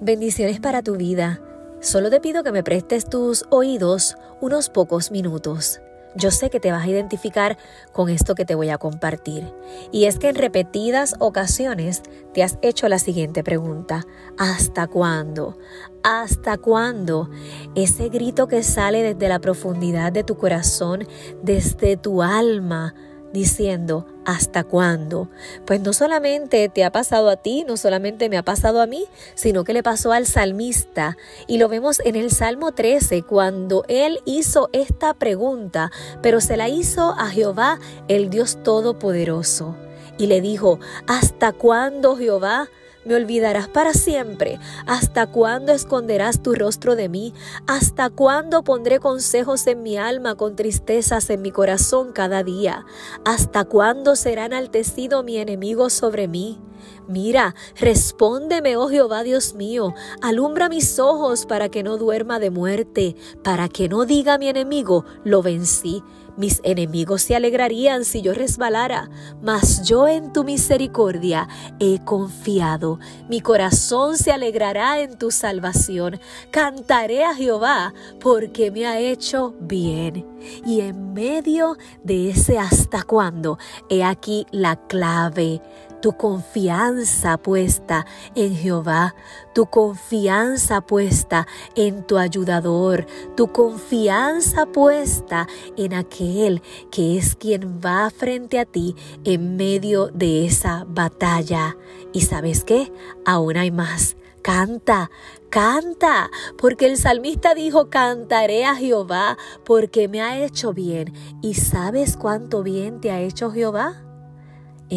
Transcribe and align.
Bendiciones 0.00 0.58
para 0.58 0.82
tu 0.82 0.96
vida. 0.96 1.40
Solo 1.80 2.10
te 2.10 2.20
pido 2.20 2.42
que 2.42 2.50
me 2.50 2.64
prestes 2.64 3.08
tus 3.08 3.44
oídos 3.50 4.16
unos 4.40 4.68
pocos 4.68 5.12
minutos. 5.12 5.80
Yo 6.16 6.32
sé 6.32 6.50
que 6.50 6.58
te 6.58 6.72
vas 6.72 6.84
a 6.84 6.88
identificar 6.88 7.56
con 7.92 8.08
esto 8.08 8.34
que 8.34 8.44
te 8.44 8.56
voy 8.56 8.70
a 8.70 8.78
compartir. 8.78 9.52
Y 9.92 10.06
es 10.06 10.18
que 10.18 10.28
en 10.28 10.34
repetidas 10.34 11.14
ocasiones 11.20 12.02
te 12.32 12.42
has 12.42 12.58
hecho 12.60 12.88
la 12.88 12.98
siguiente 12.98 13.44
pregunta. 13.44 14.04
¿Hasta 14.36 14.88
cuándo? 14.88 15.58
¿Hasta 16.02 16.58
cuándo? 16.58 17.30
Ese 17.76 18.08
grito 18.08 18.48
que 18.48 18.64
sale 18.64 19.02
desde 19.02 19.28
la 19.28 19.38
profundidad 19.38 20.10
de 20.10 20.24
tu 20.24 20.36
corazón, 20.36 21.06
desde 21.42 21.96
tu 21.96 22.20
alma 22.20 22.94
diciendo, 23.34 24.06
¿hasta 24.24 24.64
cuándo? 24.64 25.28
Pues 25.66 25.80
no 25.80 25.92
solamente 25.92 26.70
te 26.70 26.84
ha 26.84 26.92
pasado 26.92 27.28
a 27.28 27.36
ti, 27.36 27.64
no 27.68 27.76
solamente 27.76 28.30
me 28.30 28.38
ha 28.38 28.42
pasado 28.42 28.80
a 28.80 28.86
mí, 28.86 29.04
sino 29.34 29.64
que 29.64 29.74
le 29.74 29.82
pasó 29.82 30.12
al 30.12 30.26
salmista. 30.26 31.18
Y 31.46 31.58
lo 31.58 31.68
vemos 31.68 32.00
en 32.00 32.16
el 32.16 32.30
Salmo 32.30 32.72
13, 32.72 33.24
cuando 33.24 33.84
él 33.88 34.20
hizo 34.24 34.70
esta 34.72 35.12
pregunta, 35.12 35.90
pero 36.22 36.40
se 36.40 36.56
la 36.56 36.70
hizo 36.70 37.10
a 37.18 37.28
Jehová, 37.28 37.78
el 38.08 38.30
Dios 38.30 38.62
Todopoderoso. 38.62 39.76
Y 40.16 40.28
le 40.28 40.40
dijo, 40.40 40.78
¿hasta 41.08 41.52
cuándo, 41.52 42.16
Jehová? 42.16 42.68
¿Me 43.04 43.14
olvidarás 43.14 43.68
para 43.68 43.92
siempre? 43.92 44.58
¿Hasta 44.86 45.26
cuándo 45.26 45.72
esconderás 45.72 46.42
tu 46.42 46.54
rostro 46.54 46.96
de 46.96 47.10
mí? 47.10 47.34
¿Hasta 47.66 48.08
cuándo 48.08 48.64
pondré 48.64 48.98
consejos 48.98 49.66
en 49.66 49.82
mi 49.82 49.98
alma 49.98 50.36
con 50.36 50.56
tristezas 50.56 51.28
en 51.28 51.42
mi 51.42 51.50
corazón 51.50 52.12
cada 52.12 52.42
día? 52.42 52.86
¿Hasta 53.24 53.64
cuándo 53.64 54.16
será 54.16 54.46
enaltecido 54.46 55.22
mi 55.22 55.36
enemigo 55.36 55.90
sobre 55.90 56.28
mí? 56.28 56.58
Mira, 57.08 57.54
respóndeme, 57.76 58.76
oh 58.76 58.88
Jehová 58.88 59.22
Dios 59.22 59.54
mío, 59.54 59.94
alumbra 60.22 60.68
mis 60.68 60.98
ojos 60.98 61.46
para 61.46 61.68
que 61.68 61.82
no 61.82 61.96
duerma 61.96 62.38
de 62.38 62.50
muerte, 62.50 63.16
para 63.42 63.68
que 63.68 63.88
no 63.88 64.04
diga 64.04 64.38
mi 64.38 64.48
enemigo, 64.48 65.04
lo 65.24 65.42
vencí. 65.42 66.02
Mis 66.36 66.60
enemigos 66.64 67.22
se 67.22 67.36
alegrarían 67.36 68.04
si 68.04 68.20
yo 68.20 68.34
resbalara, 68.34 69.08
mas 69.40 69.86
yo 69.88 70.08
en 70.08 70.32
tu 70.32 70.42
misericordia 70.42 71.48
he 71.78 72.00
confiado. 72.04 72.98
Mi 73.28 73.40
corazón 73.40 74.18
se 74.18 74.32
alegrará 74.32 74.98
en 74.98 75.16
tu 75.16 75.30
salvación. 75.30 76.18
Cantaré 76.50 77.24
a 77.24 77.34
Jehová 77.36 77.94
porque 78.20 78.72
me 78.72 78.84
ha 78.86 78.98
hecho 78.98 79.54
bien. 79.60 80.26
Y 80.66 80.80
en 80.80 81.12
medio 81.12 81.76
de 82.02 82.30
ese 82.30 82.58
hasta 82.58 83.04
cuándo, 83.04 83.56
he 83.88 84.02
aquí 84.02 84.44
la 84.50 84.74
clave 84.88 85.62
tu 86.04 86.18
confianza 86.18 87.38
puesta 87.38 88.04
en 88.34 88.54
Jehová, 88.54 89.14
tu 89.54 89.64
confianza 89.64 90.82
puesta 90.82 91.46
en 91.76 92.06
tu 92.06 92.18
ayudador, 92.18 93.06
tu 93.38 93.50
confianza 93.50 94.66
puesta 94.66 95.48
en 95.78 95.94
aquel 95.94 96.60
que 96.90 97.16
es 97.16 97.36
quien 97.36 97.80
va 97.82 98.10
frente 98.10 98.58
a 98.58 98.66
ti 98.66 98.94
en 99.24 99.56
medio 99.56 100.08
de 100.08 100.44
esa 100.44 100.84
batalla. 100.86 101.74
Y 102.12 102.20
sabes 102.20 102.64
qué, 102.64 102.92
aún 103.24 103.56
hay 103.56 103.70
más. 103.70 104.18
Canta, 104.42 105.10
canta, 105.48 106.30
porque 106.58 106.84
el 106.84 106.98
salmista 106.98 107.54
dijo, 107.54 107.88
cantaré 107.88 108.66
a 108.66 108.74
Jehová 108.74 109.38
porque 109.64 110.08
me 110.08 110.20
ha 110.20 110.44
hecho 110.44 110.74
bien. 110.74 111.14
¿Y 111.40 111.54
sabes 111.54 112.18
cuánto 112.18 112.62
bien 112.62 113.00
te 113.00 113.10
ha 113.10 113.22
hecho 113.22 113.50
Jehová? 113.50 114.03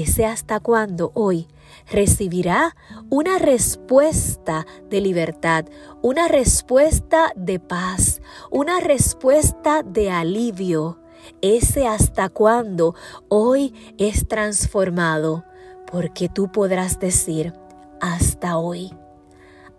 Ese 0.01 0.25
hasta 0.25 0.59
cuándo 0.59 1.11
hoy 1.13 1.47
recibirá 1.91 2.75
una 3.09 3.37
respuesta 3.37 4.65
de 4.89 5.01
libertad, 5.01 5.65
una 6.01 6.27
respuesta 6.27 7.31
de 7.35 7.59
paz, 7.59 8.21
una 8.51 8.79
respuesta 8.79 9.83
de 9.83 10.11
alivio. 10.11 10.99
Ese 11.41 11.87
hasta 11.87 12.29
cuándo 12.29 12.95
hoy 13.27 13.73
es 13.97 14.27
transformado, 14.27 15.43
porque 15.91 16.29
tú 16.29 16.51
podrás 16.51 16.99
decir 16.99 17.53
hasta 17.99 18.57
hoy, 18.57 18.93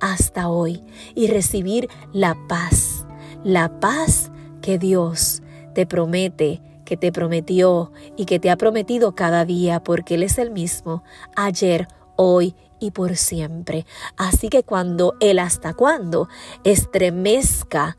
hasta 0.00 0.48
hoy, 0.48 0.84
y 1.14 1.28
recibir 1.28 1.88
la 2.12 2.36
paz, 2.48 3.06
la 3.44 3.80
paz 3.80 4.30
que 4.60 4.78
Dios 4.78 5.42
te 5.74 5.86
promete 5.86 6.60
que 6.88 6.96
te 6.96 7.12
prometió 7.12 7.92
y 8.16 8.24
que 8.24 8.38
te 8.38 8.48
ha 8.48 8.56
prometido 8.56 9.14
cada 9.14 9.44
día, 9.44 9.84
porque 9.84 10.14
Él 10.14 10.22
es 10.22 10.38
el 10.38 10.50
mismo, 10.50 11.04
ayer, 11.36 11.86
hoy 12.16 12.54
y 12.80 12.92
por 12.92 13.14
siempre. 13.16 13.84
Así 14.16 14.48
que 14.48 14.62
cuando 14.62 15.14
Él 15.20 15.38
hasta 15.38 15.74
cuándo 15.74 16.30
estremezca 16.64 17.98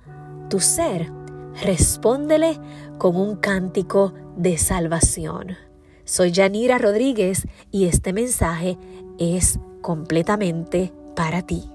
tu 0.49 0.59
ser, 0.59 1.11
respóndele 1.61 2.59
con 2.97 3.15
un 3.15 3.35
cántico 3.35 4.15
de 4.35 4.57
salvación. 4.57 5.55
Soy 6.03 6.31
Yanira 6.31 6.79
Rodríguez 6.79 7.47
y 7.69 7.85
este 7.85 8.11
mensaje 8.11 8.79
es 9.19 9.59
completamente 9.83 10.91
para 11.15 11.43
ti. 11.43 11.69